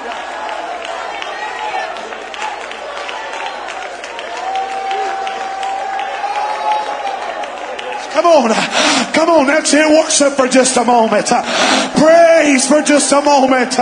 [8.12, 11.28] Come on, come on, let's hear worship for just a moment.
[11.96, 13.78] Praise for just a moment.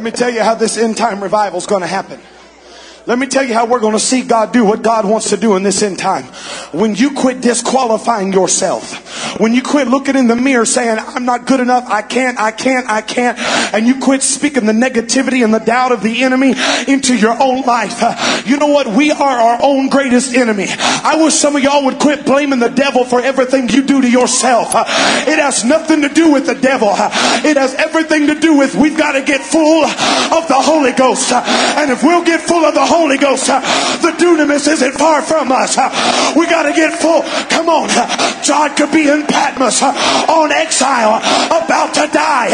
[0.00, 2.18] Let me tell you how this end time revival is going to happen.
[3.04, 5.36] Let me tell you how we're going to see God do what God wants to
[5.36, 6.24] do in this end time.
[6.72, 11.46] When you quit disqualifying yourself, when you quit looking in the mirror saying, I'm not
[11.46, 13.36] good enough, I can't, I can't, I can't,
[13.72, 16.54] and you quit speaking the negativity and the doubt of the enemy
[16.88, 18.02] into your own life.
[18.46, 18.86] You know what?
[18.88, 20.66] We are our own greatest enemy.
[20.68, 24.10] I wish some of y'all would quit blaming the devil for everything you do to
[24.10, 24.72] yourself.
[24.74, 26.90] It has nothing to do with the devil.
[26.90, 31.32] It has everything to do with we've got to get full of the Holy Ghost.
[31.32, 35.76] And if we'll get full of the Holy Ghost, the dunamis isn't far from us.
[36.36, 37.22] We got to get full.
[37.48, 37.88] Come on.
[38.42, 41.16] John could be in Patmos on exile,
[41.48, 42.48] about to die.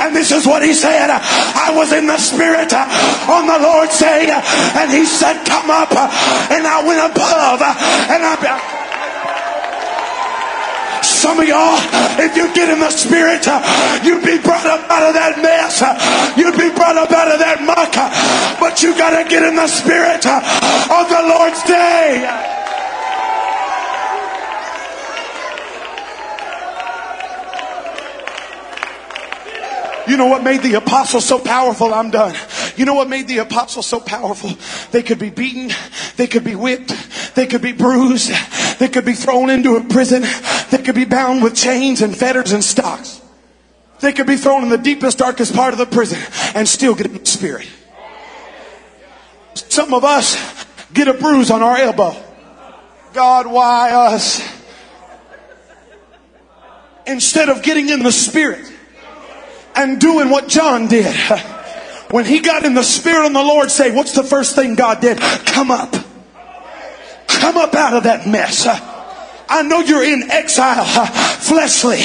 [0.00, 1.10] And this is what he said.
[1.10, 2.84] I was in the Spirit uh,
[3.30, 4.42] on the Lord's day, uh,
[4.80, 5.90] and he said, Come up.
[5.92, 6.08] Uh,
[6.52, 8.80] and I went above, and I.
[11.20, 11.76] Some of y'all,
[12.16, 13.44] if you get in the spirit,
[14.02, 15.84] you'd be brought up out of that mess.
[16.36, 17.92] You'd be brought up out of that muck.
[18.58, 22.59] But you got to get in the spirit of the Lord's day.
[30.10, 31.94] You know what made the apostles so powerful?
[31.94, 32.34] I'm done.
[32.74, 34.50] You know what made the apostles so powerful?
[34.90, 35.70] They could be beaten,
[36.16, 36.92] they could be whipped,
[37.36, 38.32] they could be bruised,
[38.80, 40.24] they could be thrown into a prison,
[40.72, 43.22] they could be bound with chains and fetters and stocks.
[44.00, 46.18] They could be thrown in the deepest, darkest part of the prison
[46.56, 47.68] and still get the spirit.
[49.54, 52.16] Some of us get a bruise on our elbow.
[53.12, 54.42] God, why us?
[57.06, 58.78] Instead of getting in the spirit
[59.74, 61.14] and doing what John did.
[62.10, 65.00] When he got in the spirit and the Lord say, what's the first thing God
[65.00, 65.18] did?
[65.18, 65.94] Come up.
[67.28, 68.66] Come up out of that mess.
[69.52, 70.84] I know you're in exile
[71.40, 72.00] fleshly,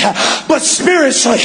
[0.48, 1.42] but spiritually,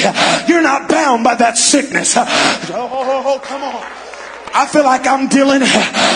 [0.49, 2.15] you're not bound by that sickness.
[2.17, 2.25] Oh,
[2.71, 4.00] oh, oh, oh come on.
[4.53, 5.61] I feel like I'm dealing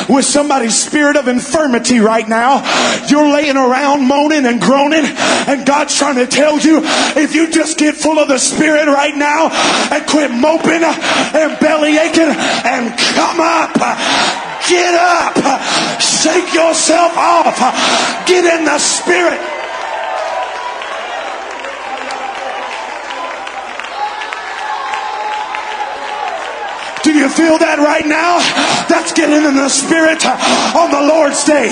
[0.09, 2.63] with somebody's spirit of infirmity right now.
[3.09, 6.81] You're laying around moaning and groaning, and God's trying to tell you
[7.17, 9.51] if you just get full of the Spirit right now
[9.93, 13.75] and quit moping and belly aching and come up,
[14.69, 15.35] get up,
[16.01, 17.59] shake yourself off,
[18.27, 19.54] get in the Spirit.
[27.15, 28.43] You feel that right now?
[28.91, 30.19] That's getting in the spirit
[30.75, 31.71] on the Lord's day.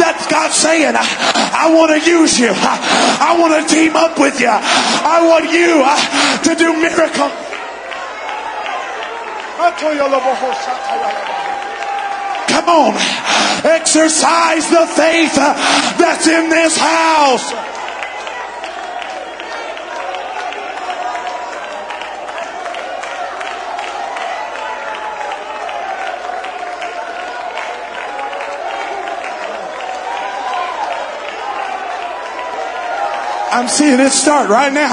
[0.00, 2.48] That's God saying, I want to use you.
[2.48, 4.48] I want to team up with you.
[4.48, 5.84] I want you
[6.48, 7.36] to do miracles.
[12.48, 12.96] Come on.
[13.62, 17.69] Exercise the faith that's in this house.
[33.60, 34.90] I'm seeing it start right now.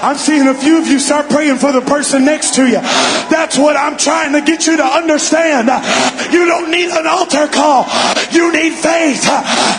[0.00, 2.78] I'm seeing a few of you start praying for the person next to you.
[3.26, 5.66] That's what I'm trying to get you to understand.
[6.32, 7.90] You don't need an altar call.
[8.30, 9.26] You need faith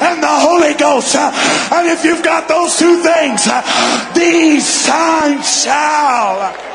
[0.04, 1.16] and the Holy Ghost.
[1.16, 3.48] And if you've got those two things,
[4.14, 6.75] these signs shall.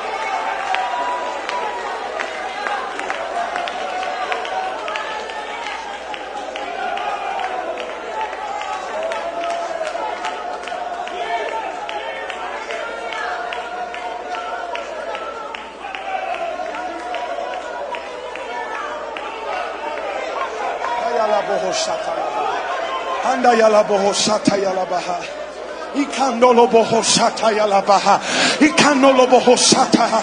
[25.95, 28.21] Ikandolo boho shata yala baha.
[28.61, 30.23] Ikandolo boho shata.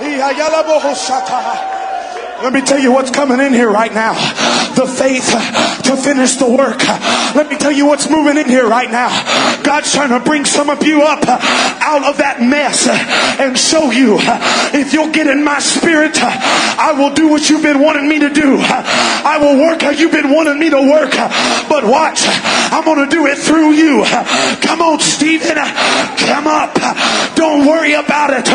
[0.00, 1.75] Iyayala boho shata.
[2.42, 4.14] Let me tell you what's coming in here right now.
[4.74, 5.26] The faith
[5.84, 6.78] to finish the work.
[7.34, 9.08] Let me tell you what's moving in here right now.
[9.62, 12.86] God's trying to bring some of you up out of that mess
[13.40, 14.18] and show you
[14.76, 18.30] if you'll get in my spirit, I will do what you've been wanting me to
[18.30, 18.58] do.
[18.60, 21.12] I will work how you've been wanting me to work.
[21.68, 22.22] But watch,
[22.70, 24.04] I'm going to do it through you.
[24.60, 25.56] Come on, Stephen.
[25.56, 26.74] Come up.
[27.34, 28.46] Don't worry about it.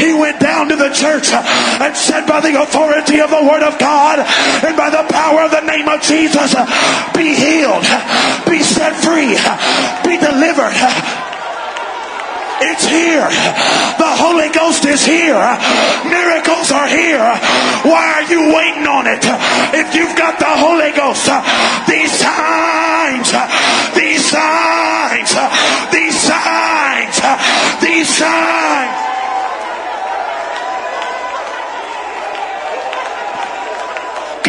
[0.00, 0.47] He went down
[0.88, 4.20] the church and said, by the authority of the word of God
[4.64, 6.56] and by the power of the name of Jesus,
[7.12, 7.84] be healed,
[8.48, 9.36] be set free,
[10.04, 10.76] be delivered.
[12.60, 13.22] It's here.
[13.22, 15.38] The Holy Ghost is here.
[16.10, 17.22] Miracles are here.
[17.86, 19.22] Why are you waiting on it?
[19.78, 21.30] If you've got the Holy Ghost,
[21.86, 23.30] these signs,
[23.94, 25.30] these signs,
[25.92, 27.20] these signs,
[27.80, 28.97] these signs.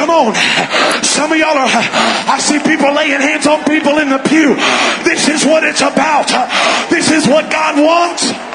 [0.10, 1.04] Come on.
[1.04, 4.56] Some of y'all are, I see people laying hands on people in the pew.
[5.06, 6.26] This is what it's about.
[6.90, 8.49] This is what God wants.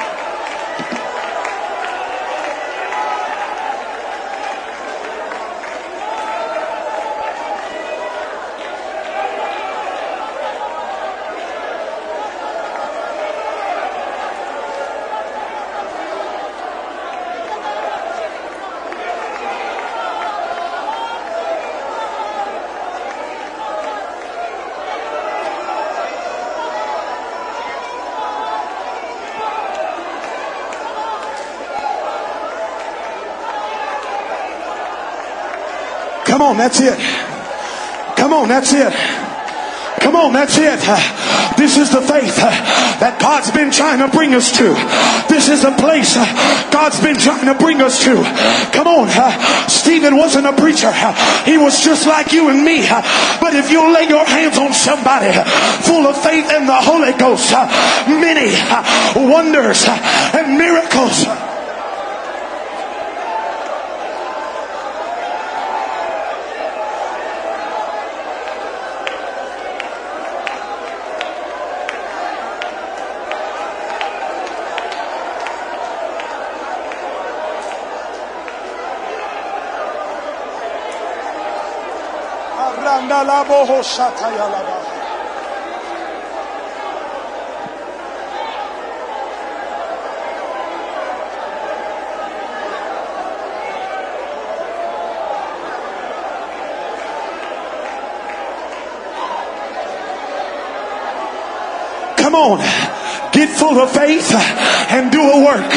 [36.54, 36.98] On, that's it.
[38.16, 38.92] Come on, that's it.
[40.00, 40.78] Come on, that's it.
[41.56, 44.74] This is the faith that God's been trying to bring us to.
[45.32, 46.14] This is the place
[46.70, 48.14] God's been trying to bring us to.
[48.70, 49.08] Come on,
[49.68, 50.92] Stephen wasn't a preacher.
[51.42, 52.86] He was just like you and me.
[53.40, 55.32] But if you'll lay your hands on somebody
[55.82, 57.50] full of faith in the Holy Ghost,
[58.06, 58.52] many
[59.16, 59.86] wonders
[60.36, 61.24] and miracles.
[102.16, 102.58] Come on,
[103.32, 105.70] get full of faith and do a work.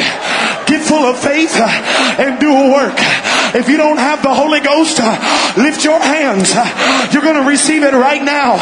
[0.65, 2.95] Get full of faith and do a work.
[3.53, 4.99] If you don't have the Holy Ghost,
[5.57, 6.53] lift your hands.
[7.13, 8.57] You're going to receive it right now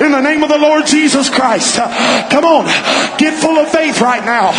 [0.00, 1.76] in the name of the Lord Jesus Christ.
[1.76, 2.64] Come on,
[3.18, 4.52] get full of faith right now.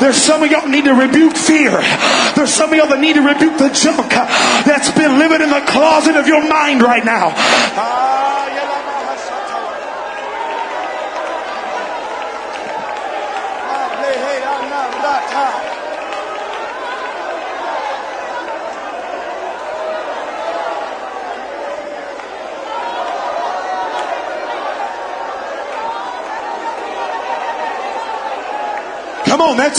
[0.00, 1.82] There's some of y'all need to rebuke fear.
[2.34, 4.10] There's some of y'all that need to rebuke the junk
[4.64, 7.34] that's been living in the closet of your mind right now.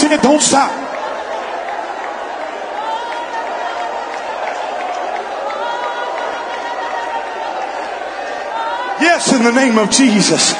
[0.04, 0.22] On, that's it.
[0.22, 0.72] Don't stop.
[9.00, 10.54] Yes, in the name of Jesus.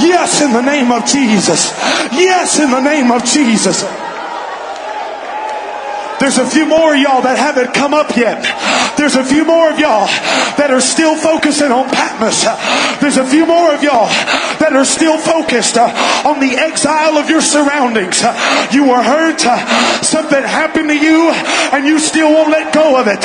[0.00, 1.70] Yes, in the name of Jesus.
[2.12, 3.82] Yes, in the name of Jesus.
[6.20, 8.40] There's a few more of y'all that haven't come up yet.
[8.96, 10.06] There's a few more of y'all
[10.56, 12.44] that are still focusing on Patmos.
[13.00, 14.08] There's a few more of y'all
[14.58, 15.88] that are still focused uh,
[16.26, 18.22] on the exile of your surroundings.
[18.22, 18.34] Uh,
[18.72, 19.58] you were hurt, uh,
[20.02, 21.30] something happened to you,
[21.72, 23.24] and you still won't let go of it.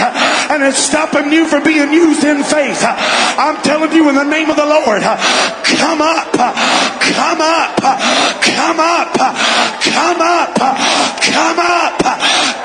[0.50, 2.82] And it's stopping you from being used in faith.
[2.84, 9.14] I'm telling you in the name of the Lord, come up, come up, come up,
[9.14, 12.00] come up, come up,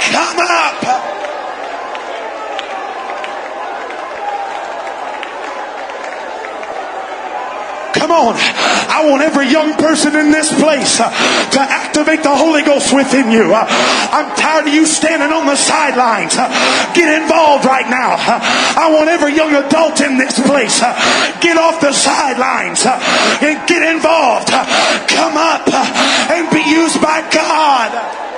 [0.00, 1.14] come up.
[8.03, 8.38] Come on.
[8.38, 11.10] I want every young person in this place uh,
[11.50, 13.50] to activate the Holy Ghost within you.
[13.50, 16.38] Uh, I'm tired of you standing on the sidelines.
[16.38, 16.46] Uh,
[16.94, 18.14] get involved right now.
[18.14, 20.80] I want every young adult in this place.
[21.42, 24.48] get off the sidelines and get involved.
[25.10, 25.66] Come up
[26.30, 28.33] and be used by God.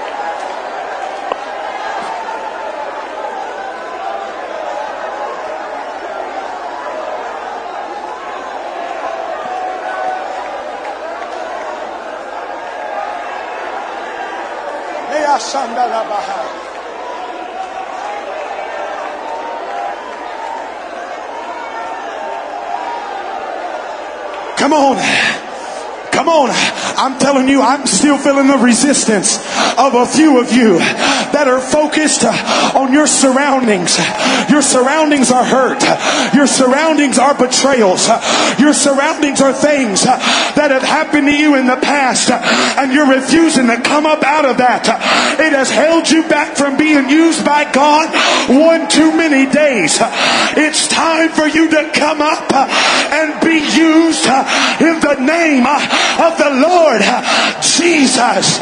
[24.56, 25.45] Come on.
[26.16, 26.48] Come on.
[26.96, 29.36] I'm telling you, I'm still feeling the resistance
[29.76, 34.00] of a few of you that are focused on your surroundings.
[34.48, 35.84] Your surroundings are hurt.
[36.32, 38.08] Your surroundings are betrayals.
[38.56, 43.66] Your surroundings are things that have happened to you in the past and you're refusing
[43.68, 44.88] to come up out of that.
[45.36, 48.08] It has held you back from being used by God
[48.48, 50.00] one too many days.
[50.56, 52.48] It's time for you to come up
[53.12, 54.24] and be used
[54.80, 55.68] in the name
[56.18, 57.02] of the Lord
[57.62, 58.60] Jesus.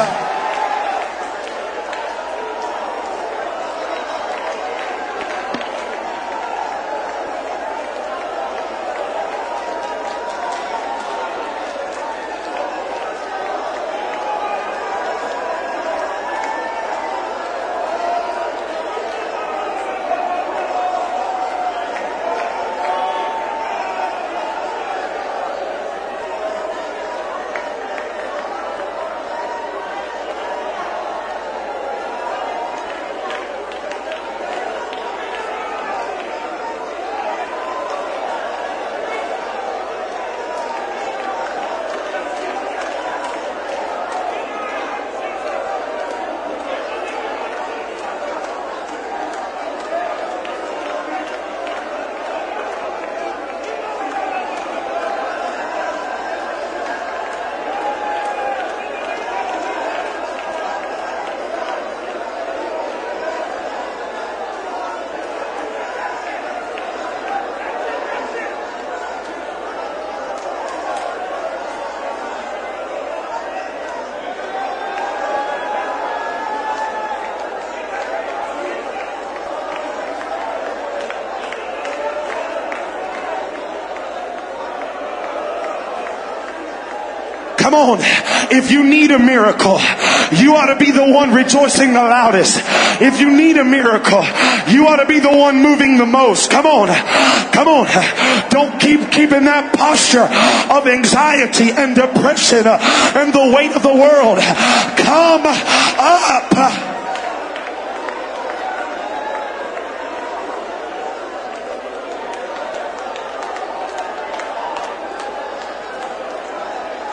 [87.75, 87.99] Come on.
[88.53, 89.81] If you need a miracle,
[90.31, 92.61] you ought to be the one rejoicing the loudest.
[93.03, 94.23] If you need a miracle,
[94.69, 96.53] you ought to be the one moving the most.
[96.53, 96.87] Come on.
[97.53, 97.89] Come on.
[98.51, 100.29] Don't keep keeping that posture
[100.73, 104.39] of anxiety and depression and the weight of the world.
[104.97, 106.85] Come up.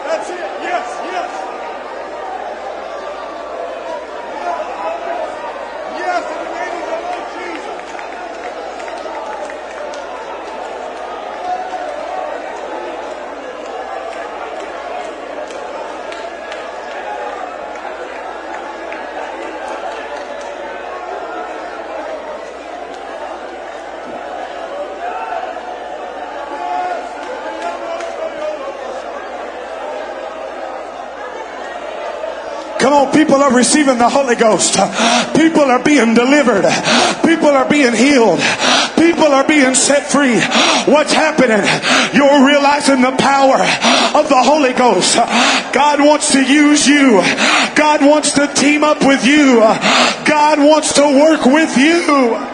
[0.05, 0.37] That's it.
[0.37, 1.31] Yes, yes.
[5.97, 7.79] Yes, in the name of the Lord Jesus.
[32.79, 34.75] Come on, people are receiving the Holy Ghost.
[35.35, 36.65] People are being delivered.
[37.25, 38.39] People are being healed.
[38.97, 40.39] People are being set free.
[40.91, 41.63] What's happening?
[42.13, 43.61] You're realizing the power
[44.17, 45.15] of the Holy Ghost.
[45.15, 47.21] God wants to use you.
[47.75, 49.59] God wants to team up with you.
[50.25, 52.50] God wants to work with you.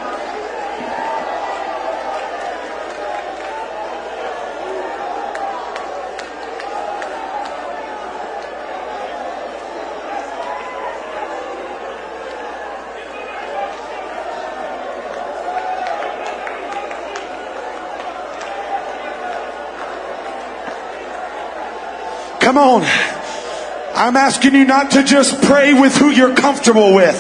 [22.68, 22.84] On.
[23.96, 27.18] I'm asking you not to just pray with who you're comfortable with.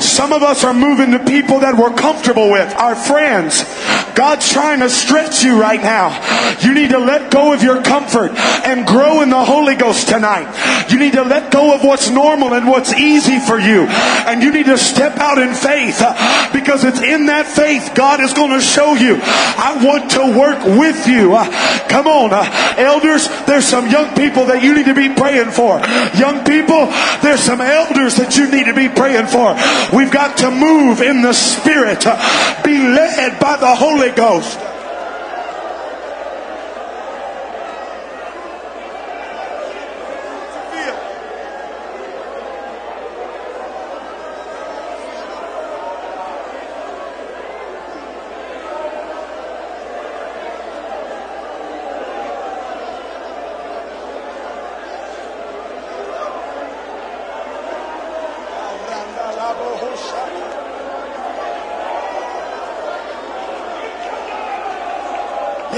[0.00, 3.62] Some of us are moving to people that we're comfortable with, our friends.
[4.14, 6.16] God's trying to stretch you right now.
[6.62, 8.32] You need to let go of your comfort
[8.64, 10.48] and grow in the Holy Ghost tonight.
[10.90, 13.86] You need to let go of what's normal and what's easy for you.
[14.26, 18.20] And you need to step out in faith uh, because it's in that faith God
[18.20, 19.18] is going to show you.
[19.22, 21.34] I want to work with you.
[21.34, 22.46] Uh, Come on, uh,
[22.78, 25.82] elders, there's some young people that you need to be praying for.
[26.14, 26.86] Young people,
[27.18, 29.58] there's some elders that you need to be praying for.
[29.90, 32.06] We've got to move in the Spirit,
[32.62, 34.69] be led by the Holy Ghost.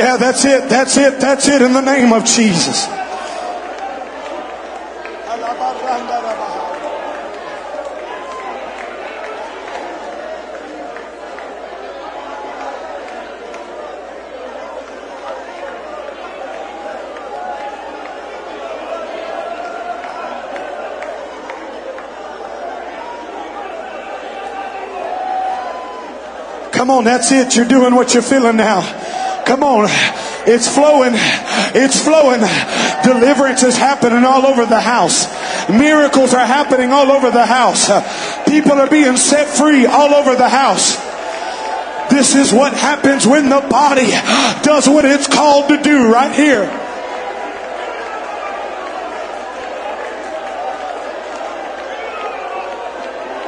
[0.03, 0.68] Yeah, that's it.
[0.68, 1.20] That's it.
[1.20, 2.86] That's it in the name of Jesus.
[26.72, 27.55] Come on, that's it.
[27.55, 29.01] You're doing what you're feeling now.
[29.47, 29.88] Come on.
[30.47, 31.12] It's flowing.
[31.74, 32.40] It's flowing.
[33.05, 35.26] Deliverance is happening all over the house.
[35.68, 37.88] Miracles are happening all over the house.
[38.49, 40.97] People are being set free all over the house.
[42.11, 44.11] This is what happens when the body
[44.62, 46.64] does what it's called to do right here.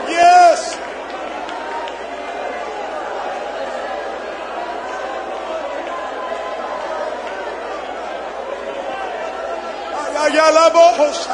[0.08, 0.78] Yes.
[11.04, 11.33] Yeah.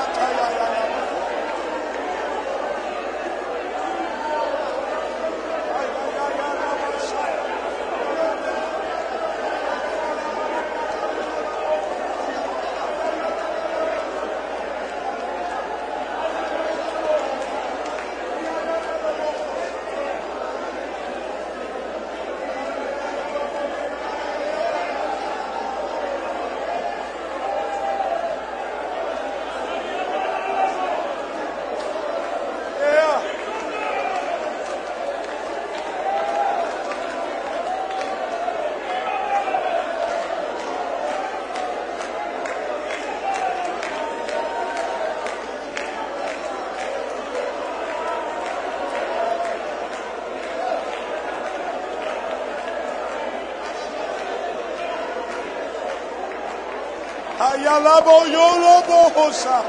[57.40, 59.64] Ayalabo yolobo hosa.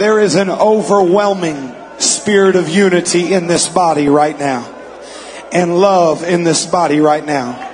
[0.00, 4.66] There is an overwhelming spirit of unity in this body right now,
[5.52, 7.68] and love in this body right now.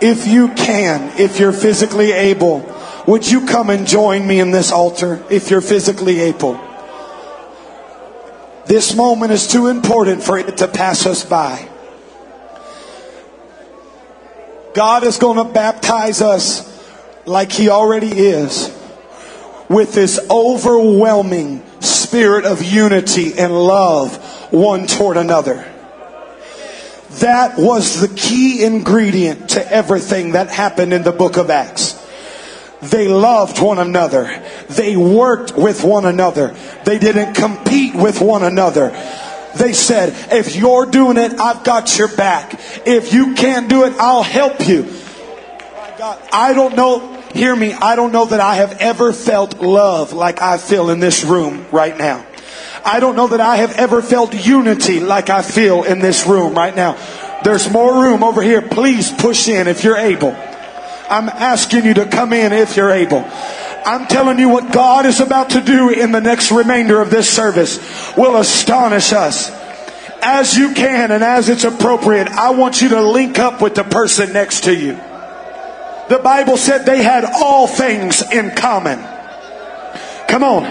[0.00, 2.60] If you can, if you're physically able,
[3.08, 6.60] Would you come and join me in this altar if you're physically able?
[8.66, 11.66] This moment is too important for it to pass us by.
[14.74, 16.68] God is going to baptize us
[17.24, 18.77] like He already is
[19.68, 24.16] with this overwhelming spirit of unity and love
[24.52, 25.70] one toward another.
[27.20, 31.94] That was the key ingredient to everything that happened in the book of Acts.
[32.80, 34.42] They loved one another.
[34.68, 36.54] They worked with one another.
[36.84, 38.90] They didn't compete with one another.
[39.56, 42.54] They said, if you're doing it, I've got your back.
[42.86, 44.86] If you can't do it, I'll help you.
[46.32, 50.42] I don't know, hear me, I don't know that I have ever felt love like
[50.42, 52.26] I feel in this room right now.
[52.84, 56.54] I don't know that I have ever felt unity like I feel in this room
[56.54, 56.98] right now.
[57.44, 58.60] There's more room over here.
[58.60, 60.30] Please push in if you're able.
[61.10, 63.24] I'm asking you to come in if you're able.
[63.24, 67.30] I'm telling you what God is about to do in the next remainder of this
[67.30, 67.78] service
[68.16, 69.50] will astonish us.
[70.20, 73.84] As you can and as it's appropriate, I want you to link up with the
[73.84, 75.00] person next to you.
[76.08, 78.98] The Bible said they had all things in common.
[80.28, 80.62] Come on.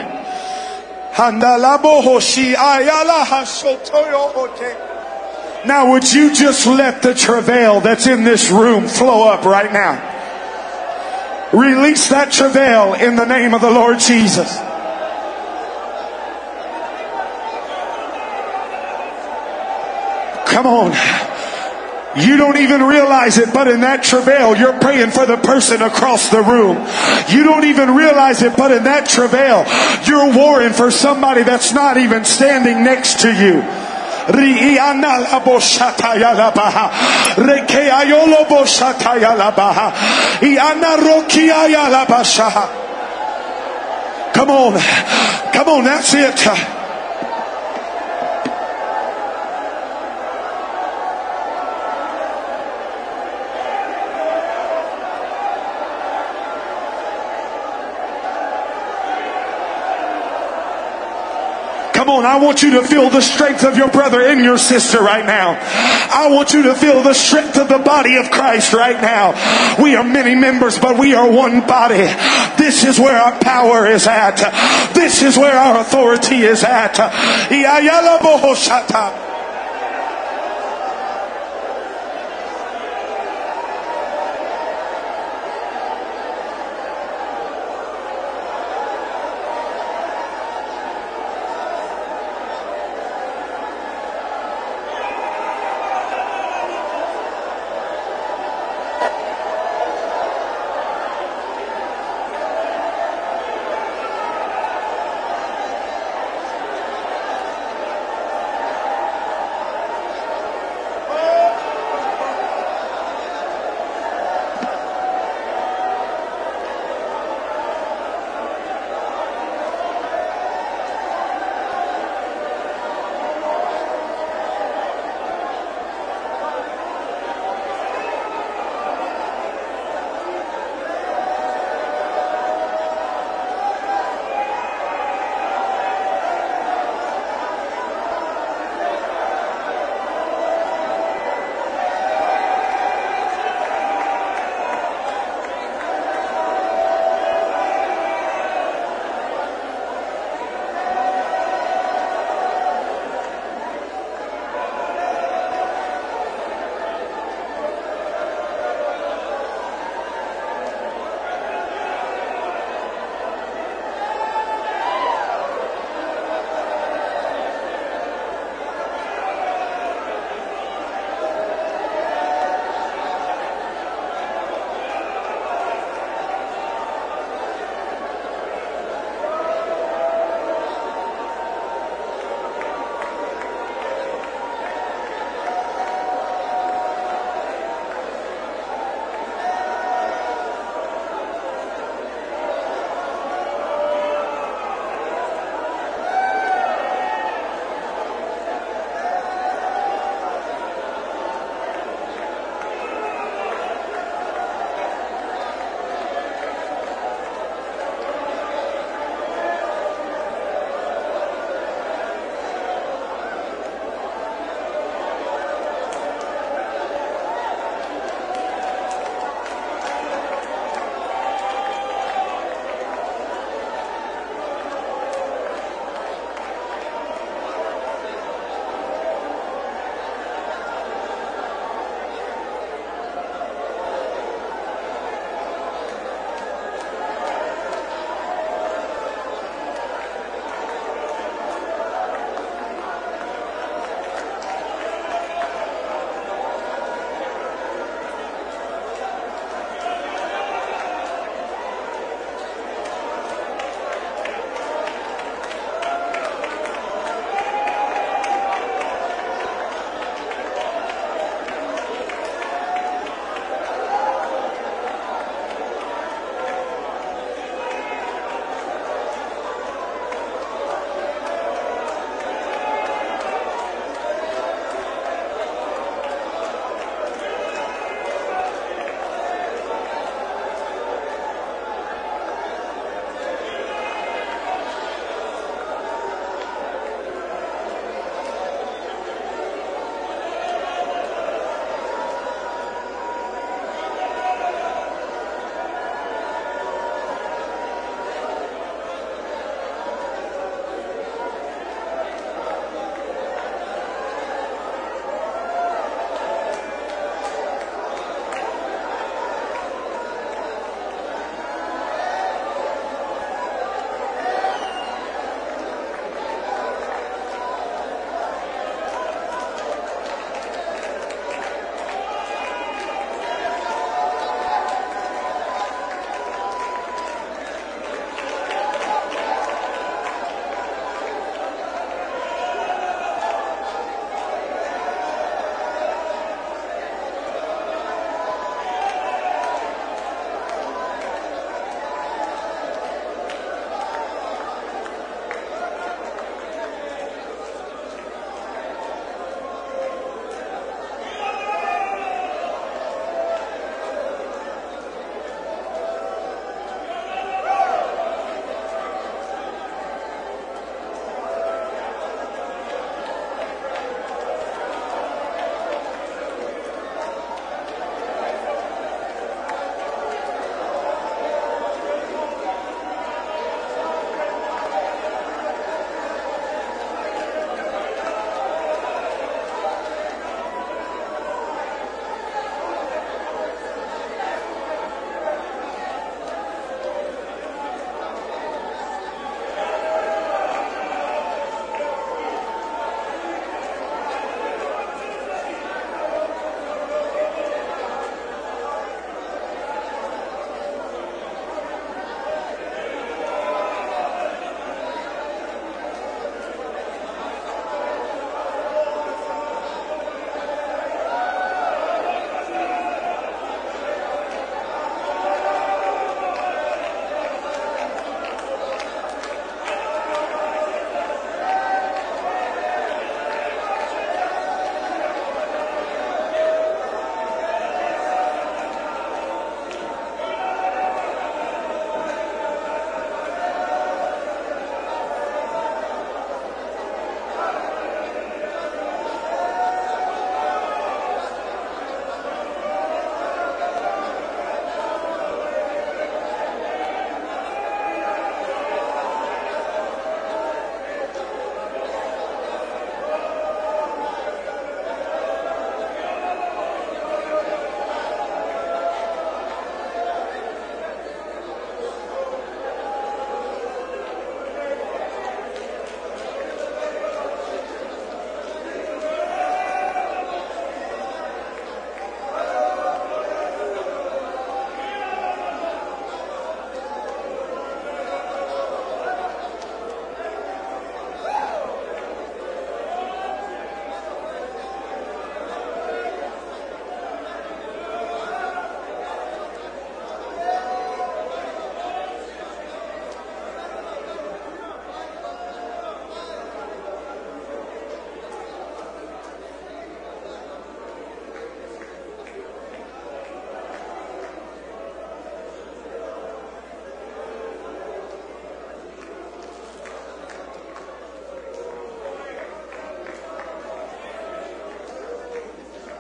[5.66, 10.16] Now, would you just let the travail that's in this room flow up right now?
[11.54, 14.58] Release that travail in the name of the Lord Jesus.
[20.48, 21.37] Come on.
[22.18, 26.30] You don't even realize it, but in that travail, you're praying for the person across
[26.30, 26.78] the room.
[27.30, 29.65] You don't even realize it, but in that travail,
[30.05, 33.61] you're warring for somebody that's not even standing next to you.
[44.34, 44.74] Come on.
[45.53, 46.76] Come on, that's it.
[62.18, 65.26] On, I want you to feel the strength of your brother and your sister right
[65.26, 65.57] now.
[66.11, 69.34] I want you to feel the strength of the body of Christ right now.
[69.82, 72.07] We are many members, but we are one body.
[72.57, 74.93] This is where our power is at.
[74.93, 76.97] This is where our authority is at.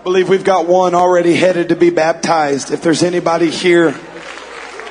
[0.07, 2.71] Believe we've got one already headed to be baptized.
[2.71, 3.91] If there's anybody here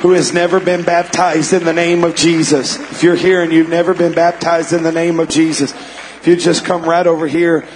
[0.01, 3.71] who has never been baptized in the name of Jesus, if you're here and you've
[3.71, 7.67] never been baptized in the name of Jesus, if you just come right over here,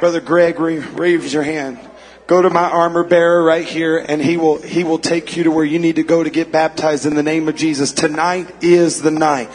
[0.00, 1.78] Brother Greg, raise your hand.
[2.26, 5.50] Go to my armor bearer right here and he will, he will take you to
[5.50, 7.92] where you need to go to get baptized in the name of Jesus.
[7.92, 9.50] Tonight is the night.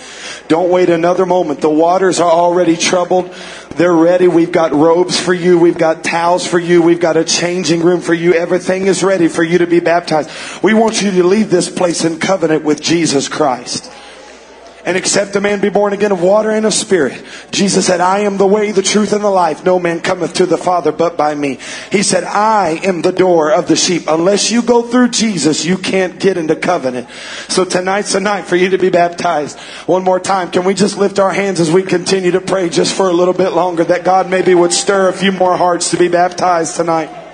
[0.47, 1.61] Don't wait another moment.
[1.61, 3.33] The waters are already troubled.
[3.75, 4.27] They're ready.
[4.27, 5.57] We've got robes for you.
[5.57, 6.83] We've got towels for you.
[6.83, 8.35] We've got a changing room for you.
[8.35, 10.29] Everything is ready for you to be baptized.
[10.61, 13.91] We want you to leave this place in covenant with Jesus Christ
[14.89, 17.23] and except a man be born again of water and of spirit.
[17.51, 19.63] Jesus said, I am the way, the truth, and the life.
[19.63, 21.59] No man cometh to the Father but by me.
[21.91, 24.05] He said, I am the door of the sheep.
[24.07, 27.07] Unless you go through Jesus, you can't get into covenant.
[27.49, 29.59] So tonight's the night for you to be baptized.
[29.85, 32.95] One more time, can we just lift our hands as we continue to pray just
[32.95, 35.97] for a little bit longer that God maybe would stir a few more hearts to
[35.97, 37.28] be baptized tonight?